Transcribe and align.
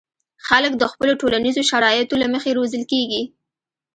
خلک 0.47 0.71
د 0.77 0.83
خپلو 0.91 1.13
ټولنیزو 1.21 1.61
شرایطو 1.71 2.15
له 2.21 2.27
مخې 2.33 2.51
روزل 2.59 2.83
کېږي. 2.91 3.23